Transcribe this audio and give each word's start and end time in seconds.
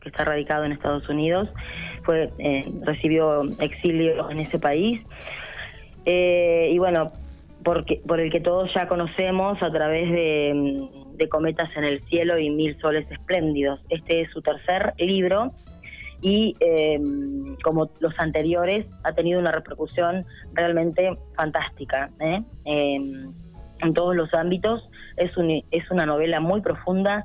porque 0.00 0.08
está 0.08 0.24
radicado 0.24 0.64
en 0.64 0.72
Estados 0.72 1.06
Unidos, 1.10 1.50
fue 2.04 2.30
eh, 2.38 2.64
recibió 2.84 3.42
exilio 3.60 4.30
en 4.30 4.38
ese 4.38 4.58
país. 4.58 5.02
Eh, 6.06 6.70
y 6.72 6.78
bueno, 6.78 7.12
porque, 7.62 8.00
por 8.06 8.18
el 8.18 8.32
que 8.32 8.40
todos 8.40 8.72
ya 8.72 8.88
conocemos 8.88 9.62
a 9.62 9.70
través 9.70 10.10
de, 10.10 10.88
de 11.16 11.28
Cometas 11.28 11.68
en 11.76 11.84
el 11.84 12.00
Cielo 12.04 12.38
y 12.38 12.48
Mil 12.48 12.78
Soles 12.80 13.10
Espléndidos. 13.10 13.80
Este 13.90 14.22
es 14.22 14.30
su 14.30 14.40
tercer 14.40 14.94
libro 14.96 15.52
y 16.22 16.54
em, 16.60 17.56
como 17.62 17.90
los 18.00 18.18
anteriores 18.18 18.86
ha 19.04 19.12
tenido 19.12 19.38
una 19.38 19.52
repercusión 19.52 20.24
realmente 20.54 21.14
fantástica 21.36 22.08
¿eh? 22.20 22.42
em, 22.64 23.34
en 23.80 23.92
todos 23.92 24.16
los 24.16 24.32
ámbitos. 24.32 24.88
Es, 25.18 25.32
es 25.70 25.90
una 25.90 26.06
novela 26.06 26.40
muy 26.40 26.62
profunda 26.62 27.22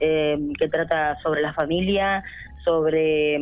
em, 0.00 0.52
que 0.54 0.68
trata 0.68 1.18
sobre 1.22 1.42
la 1.42 1.52
familia, 1.52 2.22
sobre, 2.64 3.38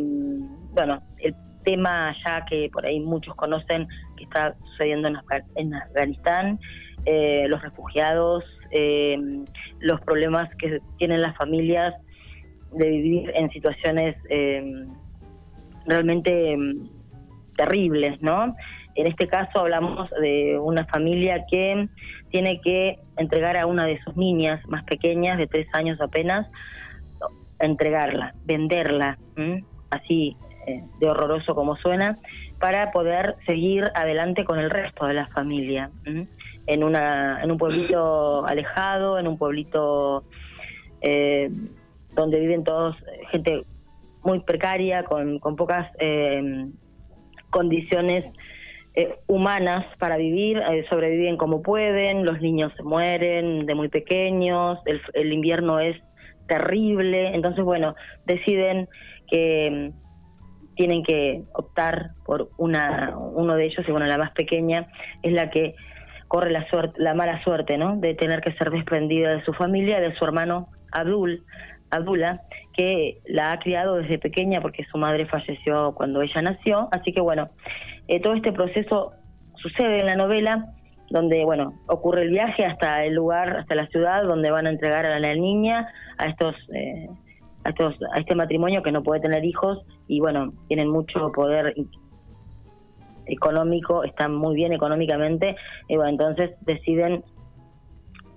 bueno, 0.73 1.03
el 1.19 1.35
tema 1.65 2.15
ya 2.25 2.45
que 2.45 2.71
por 2.73 2.87
ahí 2.87 3.01
muchos 3.01 3.35
conocen 3.35 3.89
que 4.17 4.25
está 4.25 4.55
sucediendo 4.71 5.09
en, 5.57 5.75
Afganistán, 5.75 6.61
eh, 7.05 7.47
los 7.49 7.61
refugiados, 7.63 8.45
los 9.81 10.01
problemas 10.03 10.55
que 10.57 10.81
tienen 10.99 11.23
las 11.23 11.37
familias 11.37 11.95
de 12.73 12.89
vivir 12.91 13.33
en 13.35 13.51
situaciones 13.51 14.17
eh, 14.29 14.87
realmente 15.87 16.57
terribles, 17.57 18.21
¿no? 18.21 18.55
En 18.97 19.07
este 19.07 19.29
caso 19.29 19.61
hablamos 19.61 20.09
de 20.23 20.59
una 20.59 20.87
familia 20.87 21.45
que 21.51 21.89
tiene 22.31 22.61
que 22.63 22.99
entregar 23.19 23.57
a 23.59 23.67
una 23.67 23.85
de 23.85 24.01
sus 24.03 24.17
niñas 24.17 24.67
más 24.69 24.85
pequeñas, 24.85 25.37
de 25.37 25.47
tres 25.47 25.67
años 25.75 26.01
apenas, 26.01 26.49
entregarla, 27.59 28.35
venderla, 28.45 29.19
así 29.91 30.37
eh, 30.67 30.83
de 30.99 31.09
horroroso 31.09 31.55
como 31.55 31.77
suena, 31.77 32.17
para 32.59 32.91
poder 32.91 33.37
seguir 33.47 33.85
adelante 33.95 34.45
con 34.45 34.59
el 34.59 34.71
resto 34.71 35.07
de 35.07 35.13
la 35.15 35.27
familia, 35.29 35.91
en, 36.67 36.83
una, 36.83 37.43
en 37.43 37.51
un 37.51 37.59
pueblito 37.59 38.47
alejado, 38.47 39.19
en 39.19 39.29
un 39.29 39.37
pueblito 39.37 40.25
eh, 41.03 41.51
donde 42.15 42.41
viven 42.41 42.65
todos, 42.65 42.97
gente 43.31 43.65
muy 44.23 44.41
precaria, 44.41 45.05
con, 45.05 45.39
con 45.39 45.55
pocas 45.55 45.87
eh, 45.99 46.67
condiciones 47.51 48.25
eh, 48.97 49.15
humanas 49.27 49.85
para 49.99 50.17
vivir, 50.17 50.57
eh, 50.57 50.87
sobreviven 50.89 51.37
como 51.37 51.63
pueden, 51.63 52.25
los 52.25 52.41
niños 52.41 52.73
se 52.77 52.83
mueren 52.83 53.67
de 53.67 53.75
muy 53.75 53.89
pequeños, 53.89 54.79
el, 54.87 55.03
el 55.13 55.33
invierno 55.35 55.81
es 55.81 55.97
terrible, 56.49 57.35
entonces 57.35 57.63
bueno, 57.63 57.95
deciden 58.25 58.89
que 59.31 59.93
mm, 59.93 60.75
tienen 60.77 61.03
que 61.03 61.43
optar 61.55 62.13
por 62.25 62.49
una 62.57 63.15
uno 63.17 63.55
de 63.55 63.67
ellos 63.67 63.85
y 63.87 63.91
bueno, 63.91 64.07
la 64.07 64.19
más 64.19 64.33
pequeña 64.33 64.89
es 65.23 65.33
la 65.33 65.51
que 65.51 65.75
corre 66.29 66.51
la 66.51 66.69
suerte, 66.69 67.01
la 67.01 67.15
mala 67.15 67.43
suerte, 67.45 67.79
¿no? 67.79 67.97
De 67.97 68.15
tener 68.15 68.41
que 68.41 68.53
ser 68.53 68.71
desprendida 68.71 69.31
de 69.31 69.45
su 69.45 69.53
familia, 69.53 70.01
de 70.01 70.15
su 70.17 70.25
hermano 70.25 70.69
Abdul, 70.93 71.45
Abdullah, 71.97 72.41
que 72.73 73.21
la 73.27 73.53
ha 73.53 73.59
criado 73.59 73.97
desde 73.97 74.19
pequeña 74.19 74.61
porque 74.61 74.85
su 74.85 74.99
madre 74.99 75.27
falleció 75.27 75.93
cuando 75.95 76.23
ella 76.23 76.43
nació. 76.43 76.89
Así 76.93 77.13
que 77.13 77.21
bueno, 77.21 77.51
eh, 78.09 78.21
todo 78.21 78.35
este 78.35 78.53
proceso 78.53 79.13
sucede 79.57 80.01
en 80.01 80.07
la 80.07 80.17
novela, 80.17 80.67
donde 81.11 81.45
bueno, 81.45 81.73
ocurre 81.89 82.23
el 82.23 82.31
viaje 82.31 82.65
hasta 82.65 83.05
el 83.05 83.15
lugar, 83.15 83.57
hasta 83.57 83.75
la 83.75 83.87
ciudad 83.89 84.25
donde 84.25 84.51
van 84.51 84.67
a 84.67 84.71
entregar 84.71 85.07
a 85.07 85.19
la 85.19 85.35
niña 85.35 85.89
a 86.19 86.27
estos... 86.27 86.55
Eh, 86.73 87.09
a, 87.65 87.71
estos, 87.71 87.97
a 88.13 88.21
este 88.21 88.37
matrimonio 88.37 88.81
que 88.81 88.93
no 88.93 89.03
puede 89.03 89.21
tener 89.21 89.45
hijos 89.45 89.85
y 90.07 90.21
bueno, 90.21 90.53
tienen 90.69 90.89
mucho 90.89 91.33
poder 91.33 91.75
económico, 93.27 94.05
están 94.05 94.35
muy 94.35 94.55
bien 94.55 94.73
económicamente, 94.73 95.57
y 95.89 95.97
bueno, 95.97 96.11
entonces 96.11 96.53
deciden 96.61 97.25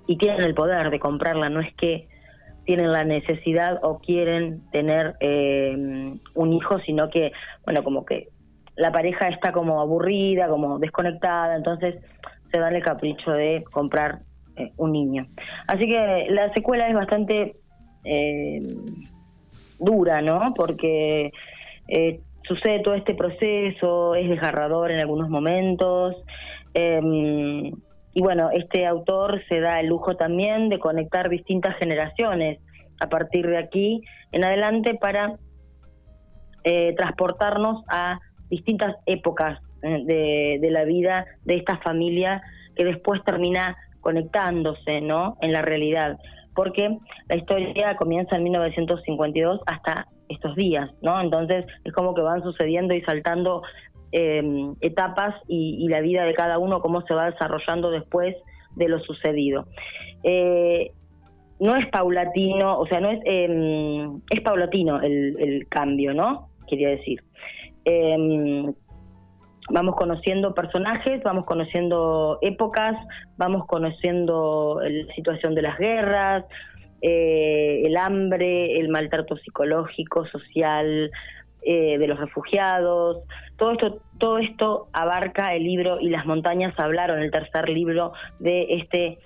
y 0.07 0.17
tienen 0.17 0.41
el 0.41 0.55
poder 0.55 0.89
de 0.89 0.99
comprarla, 0.99 1.49
no 1.49 1.59
es 1.59 1.73
que 1.75 2.07
tienen 2.69 2.91
la 2.91 3.03
necesidad 3.03 3.79
o 3.81 3.97
quieren 3.97 4.61
tener 4.69 5.15
eh, 5.21 5.75
un 6.35 6.53
hijo, 6.53 6.77
sino 6.81 7.09
que, 7.09 7.31
bueno, 7.65 7.83
como 7.83 8.05
que 8.05 8.27
la 8.75 8.91
pareja 8.91 9.27
está 9.27 9.51
como 9.51 9.81
aburrida, 9.81 10.47
como 10.49 10.77
desconectada, 10.77 11.55
entonces 11.55 11.95
se 12.51 12.59
dan 12.59 12.75
el 12.75 12.83
capricho 12.83 13.31
de 13.31 13.63
comprar 13.71 14.19
eh, 14.55 14.71
un 14.77 14.91
niño. 14.91 15.25
Así 15.65 15.89
que 15.89 16.27
la 16.29 16.53
secuela 16.53 16.87
es 16.87 16.93
bastante 16.93 17.55
eh, 18.03 18.61
dura, 19.79 20.21
¿no? 20.21 20.53
Porque 20.55 21.31
sucede 22.43 22.81
todo 22.81 22.93
este 22.93 23.15
proceso, 23.15 24.13
es 24.13 24.29
desgarrador 24.29 24.91
en 24.91 24.99
algunos 24.99 25.27
momentos. 25.27 26.15
Em, 26.75 27.71
y 28.13 28.21
bueno, 28.21 28.49
este 28.51 28.85
autor 28.85 29.41
se 29.47 29.59
da 29.59 29.79
el 29.79 29.87
lujo 29.87 30.15
también 30.15 30.69
de 30.69 30.79
conectar 30.79 31.29
distintas 31.29 31.77
generaciones 31.77 32.59
a 32.99 33.07
partir 33.07 33.47
de 33.47 33.57
aquí 33.57 34.01
en 34.31 34.43
adelante 34.43 34.95
para 34.95 35.37
eh, 36.63 36.93
transportarnos 36.97 37.83
a 37.87 38.19
distintas 38.49 38.95
épocas 39.05 39.59
eh, 39.83 40.59
de, 40.59 40.71
la 40.71 40.83
vida 40.83 41.25
de 41.45 41.55
esta 41.55 41.77
familia 41.77 42.41
que 42.75 42.83
después 42.83 43.23
termina 43.23 43.77
conectándose 44.01 45.01
¿no? 45.01 45.37
en 45.41 45.53
la 45.53 45.61
realidad. 45.61 46.17
Porque 46.55 46.97
la 47.27 47.35
historia 47.35 47.95
comienza 47.95 48.35
en 48.35 48.43
1952 48.43 49.61
hasta 49.65 50.07
estos 50.27 50.55
días, 50.55 50.89
¿no? 51.01 51.19
Entonces 51.19 51.65
es 51.83 51.93
como 51.93 52.13
que 52.13 52.21
van 52.21 52.43
sucediendo 52.43 52.93
y 52.93 53.01
saltando 53.01 53.63
eh, 54.11 54.71
etapas 54.81 55.35
y, 55.47 55.87
la 55.87 56.01
vida 56.01 56.23
de 56.23 56.33
cada 56.33 56.57
uno, 56.57 56.81
cómo 56.81 57.01
se 57.01 57.13
va 57.13 57.31
desarrollando 57.31 57.91
después 57.91 58.35
de 58.75 58.87
lo 58.87 58.99
sucedido. 58.99 59.65
Eh, 60.23 60.91
no 61.59 61.75
es 61.75 61.87
paulatino, 61.87 62.79
o 62.79 62.87
sea, 62.87 63.01
no 63.01 63.09
es, 63.09 63.19
em, 63.25 64.21
es 64.29 64.41
paulatino 64.41 65.01
el, 65.01 65.67
cambio, 65.69 66.13
¿no? 66.13 66.49
Quería 66.67 66.89
decir. 66.89 67.21
Em, 67.85 68.73
vamos 69.69 69.95
conociendo 69.95 70.53
personajes, 70.53 71.21
vamos 71.23 71.45
conociendo 71.45 72.39
épocas, 72.41 72.95
vamos 73.37 73.65
conociendo 73.67 74.79
la 74.81 75.13
situación 75.13 75.53
de 75.53 75.61
las 75.61 75.77
guerras, 75.77 76.45
eh, 77.01 77.83
el 77.85 77.95
hambre, 77.97 78.79
el 78.79 78.89
maltrato 78.89 79.37
psicológico, 79.37 80.25
social, 80.27 81.11
eh, 81.61 81.97
de 81.97 82.07
los 82.07 82.19
refugiados. 82.19 83.17
Todo 83.57 83.71
esto, 83.73 84.01
todo 84.17 84.37
esto 84.39 84.87
abarca 84.93 85.53
el 85.53 85.63
libro 85.63 85.99
y 85.99 86.09
las 86.09 86.25
montañas 86.25 86.73
hablaron, 86.79 87.19
el 87.19 87.31
tercer 87.31 87.67
libro 87.69 88.13
de 88.39 88.65
este 88.69 89.17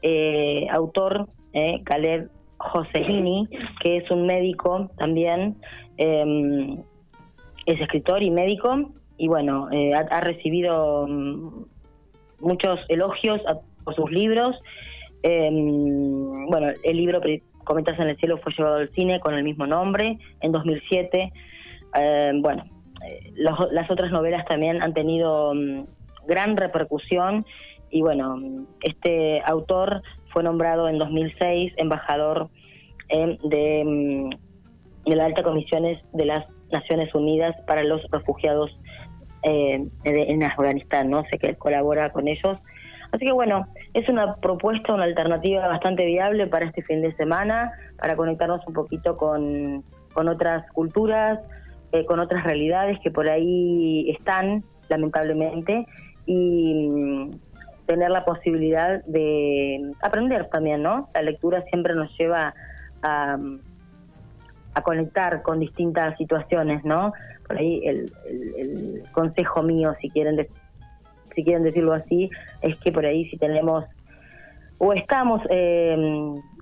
eh, 0.00 0.66
autor, 0.70 1.26
eh, 1.52 1.82
Caleb 1.84 2.30
Joselini, 2.56 3.46
que 3.82 3.98
es 3.98 4.10
un 4.10 4.26
médico 4.26 4.90
también, 4.96 5.56
em, 5.98 6.78
es 7.66 7.80
escritor 7.80 8.22
y 8.22 8.30
médico, 8.30 8.90
y 9.18 9.28
bueno, 9.28 9.68
ha, 9.94 10.20
recibido 10.22 11.06
mm, 11.06 11.64
muchos 12.40 12.80
elogios 12.88 13.40
por 13.84 13.94
sus 13.94 14.10
libros. 14.10 14.56
Em, 15.22 16.46
bueno, 16.46 16.68
el 16.82 16.96
libro 16.96 17.20
Cometas 17.64 17.98
en 18.00 18.08
el 18.08 18.16
Cielo 18.16 18.38
fue 18.38 18.52
llevado 18.56 18.76
al 18.76 18.90
cine 18.90 19.20
con 19.20 19.34
el 19.34 19.44
mismo 19.44 19.66
nombre 19.66 20.18
en 20.40 20.52
2007. 20.52 21.32
Eh, 21.94 22.32
bueno, 22.36 22.64
eh, 23.06 23.32
las 23.34 23.90
otras 23.90 24.10
novelas 24.10 24.44
también 24.46 24.82
han 24.82 24.94
tenido 24.94 25.54
mm, 25.54 25.84
gran 26.26 26.56
repercusión 26.56 27.44
y 27.90 28.00
bueno, 28.00 28.66
este 28.80 29.42
autor 29.44 30.02
fue 30.32 30.42
nombrado 30.42 30.88
en 30.88 30.98
2006 30.98 31.74
embajador 31.76 32.48
eh, 33.08 33.38
de, 33.44 33.84
mm, 33.84 34.30
de, 35.10 35.16
la 35.16 35.26
Alta 35.26 35.42
Comisión 35.42 35.84
de 36.12 36.24
las 36.24 36.46
Naciones 36.70 37.14
Unidas 37.14 37.54
para 37.66 37.82
los 37.82 38.02
Refugiados 38.10 38.70
en 39.44 40.42
Afganistán, 40.44 41.10
¿no? 41.10 41.24
Sé 41.24 41.36
que 41.36 41.48
él 41.48 41.58
colabora 41.58 42.12
con 42.12 42.28
ellos. 42.28 42.58
Así 43.12 43.26
que 43.26 43.32
bueno, 43.32 43.66
es 43.92 44.08
una 44.08 44.36
propuesta, 44.36 44.94
una 44.94 45.04
alternativa 45.04 45.66
bastante 45.68 46.06
viable 46.06 46.46
para 46.46 46.66
este 46.66 46.82
fin 46.82 47.02
de 47.02 47.14
semana, 47.16 47.72
para 47.98 48.16
conectarnos 48.16 48.66
un 48.66 48.72
poquito 48.72 49.16
con, 49.18 49.84
con 50.14 50.28
otras 50.28 50.64
culturas, 50.72 51.38
eh, 51.92 52.04
con 52.06 52.20
otras 52.20 52.44
realidades 52.44 52.98
que 53.00 53.10
por 53.10 53.28
ahí 53.28 54.10
están, 54.10 54.64
lamentablemente, 54.88 55.86
y 56.26 56.88
mm, 56.88 57.30
tener 57.86 58.10
la 58.10 58.24
posibilidad 58.24 59.04
de 59.04 59.92
aprender 60.02 60.48
también, 60.48 60.82
¿no? 60.82 61.08
La 61.14 61.22
lectura 61.22 61.62
siempre 61.70 61.94
nos 61.94 62.16
lleva 62.16 62.54
a, 63.02 63.38
a 64.74 64.82
conectar 64.82 65.42
con 65.42 65.60
distintas 65.60 66.16
situaciones, 66.16 66.84
¿no? 66.84 67.12
Por 67.46 67.58
ahí 67.58 67.82
el, 67.84 69.02
consejo 69.12 69.62
mío, 69.62 69.94
si 70.00 70.08
quieren, 70.08 70.46
si 71.34 71.44
quieren 71.44 71.62
decirlo 71.62 71.92
así, 71.92 72.30
es 72.62 72.76
que 72.78 72.92
por 72.92 73.04
ahí 73.04 73.28
si 73.28 73.36
tenemos 73.36 73.84
o 74.84 74.92
estamos 74.92 75.40
eh, 75.48 75.94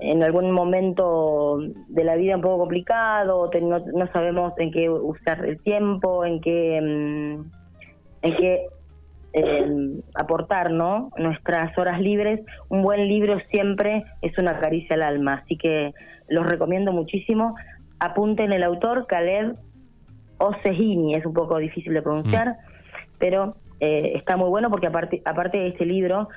en 0.00 0.22
algún 0.22 0.50
momento 0.50 1.58
de 1.88 2.04
la 2.04 2.16
vida 2.16 2.36
un 2.36 2.42
poco 2.42 2.58
complicado, 2.58 3.50
no, 3.62 4.12
sabemos 4.12 4.52
en 4.58 4.70
qué 4.72 4.90
usar 4.90 5.42
el 5.46 5.58
tiempo, 5.62 6.26
en 6.26 6.38
qué, 6.42 6.80
mm, 6.82 7.50
en 8.20 8.36
qué 8.36 8.66
eh, 9.32 10.02
aportar 10.14 10.70
¿no? 10.70 11.08
nuestras 11.16 11.76
horas 11.78 11.98
libres, 11.98 12.40
un 12.68 12.82
buen 12.82 13.08
libro 13.08 13.38
siempre 13.50 14.02
es 14.20 14.36
una 14.36 14.60
caricia 14.60 14.96
al 14.96 15.02
alma, 15.02 15.40
así 15.42 15.56
que 15.56 15.94
los 16.28 16.46
recomiendo 16.46 16.92
muchísimo. 16.92 17.54
Apunten 18.00 18.52
el 18.52 18.64
autor, 18.64 19.06
Khaled 19.06 19.54
Osehini, 20.36 21.14
es 21.14 21.24
un 21.24 21.32
poco 21.32 21.56
difícil 21.56 21.94
de 21.94 22.02
pronunciar, 22.02 22.48
mm. 22.48 22.54
pero 23.18 23.56
eh, 23.80 24.12
está 24.16 24.36
muy 24.36 24.50
bueno 24.50 24.68
porque 24.68 24.88
aparte, 24.88 25.22
aparte 25.24 25.56
de 25.56 25.68
este 25.68 25.86
libro 25.86 26.28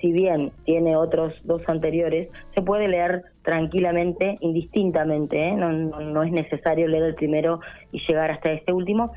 si 0.00 0.12
bien 0.12 0.52
tiene 0.64 0.96
otros 0.96 1.34
dos 1.44 1.62
anteriores, 1.66 2.28
se 2.54 2.62
puede 2.62 2.88
leer 2.88 3.24
tranquilamente, 3.42 4.36
indistintamente, 4.40 5.48
¿eh? 5.48 5.52
no, 5.52 5.72
no, 5.72 6.22
es 6.22 6.32
necesario 6.32 6.88
leer 6.88 7.04
el 7.04 7.14
primero 7.14 7.60
y 7.92 8.00
llegar 8.06 8.30
hasta 8.30 8.52
este 8.52 8.72
último, 8.72 9.12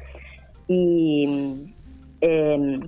y 0.67 1.73
eh, 2.21 2.79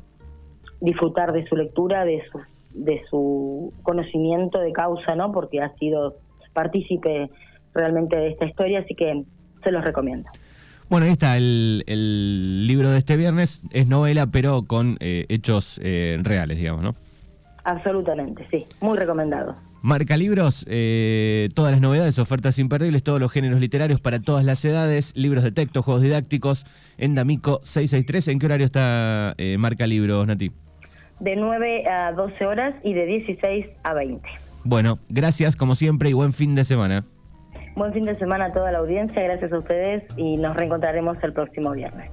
disfrutar 0.82 1.34
de 1.34 1.46
su 1.48 1.56
lectura, 1.56 2.06
de 2.06 2.22
su, 2.32 2.40
de 2.74 3.02
su 3.10 3.74
conocimiento 3.84 4.60
de 4.60 4.74
causa, 4.74 5.16
¿no? 5.16 5.32
porque 5.32 5.62
ha 5.62 5.74
sido 5.76 6.16
partícipe 6.54 7.30
realmente 7.74 8.16
de 8.16 8.30
esta 8.30 8.46
historia, 8.46 8.80
así 8.80 8.96
que 8.96 9.24
se 9.64 9.72
los 9.72 9.84
recomiendo. 9.84 10.30
Bueno, 10.90 11.06
ahí 11.08 11.14
está, 11.14 11.36
el, 11.36 12.68
libro 12.68 12.92
de 12.92 13.00
este 13.00 13.18
viernes 13.18 13.64
es 13.72 13.88
novela, 13.88 14.28
pero 14.28 14.64
con 14.64 14.98
eh, 15.00 15.26
hechos 15.30 15.82
reales, 15.82 16.58
digamos, 16.58 16.84
¿no? 16.84 16.96
Absolutamente, 17.66 18.48
sí, 18.52 18.64
muy 18.80 18.98
recomendado. 18.98 19.56
Marca 19.82 20.18
Libros, 20.18 20.66
eh, 20.70 21.50
todas 21.54 21.72
las 21.72 21.82
novedades, 21.82 22.18
ofertas 22.20 22.58
imperdibles, 22.60 23.04
todos 23.04 23.20
los 23.20 23.32
géneros 23.32 23.60
literarios 23.60 24.00
para 24.00 24.20
todas 24.20 24.46
las 24.46 24.64
edades, 24.66 25.14
libros 25.16 25.44
de 25.44 25.52
texto, 25.52 25.82
juegos 25.82 26.04
didácticos, 26.04 26.66
en 26.98 27.16
D'Amico 27.16 27.60
663. 27.64 28.30
¿En 28.30 28.40
qué 28.40 28.46
horario 28.46 28.66
está 28.66 29.34
eh, 29.38 29.58
Marca 29.58 29.88
Libros, 29.88 30.26
Nati? 30.28 30.52
De 31.20 31.36
9 31.36 31.88
a 31.88 32.12
12 32.14 32.46
horas 32.46 32.76
y 32.84 32.94
de 32.94 33.06
16 33.06 33.66
a 33.84 33.94
20. 33.94 34.28
Bueno, 34.64 35.00
gracias 35.10 35.56
como 35.56 35.76
siempre 35.76 36.10
y 36.10 36.14
buen 36.14 36.34
fin 36.34 36.56
de 36.56 36.64
semana. 36.64 37.04
Buen 37.76 37.94
fin 37.94 38.06
de 38.06 38.18
semana 38.18 38.46
a 38.46 38.54
toda 38.54 38.72
la 38.72 38.80
audiencia, 38.80 39.22
gracias 39.22 39.52
a 39.52 39.60
ustedes 39.60 40.04
y 40.18 40.38
nos 40.38 40.56
reencontraremos 40.56 41.18
el 41.24 41.34
próximo 41.34 41.72
viernes. 41.74 42.10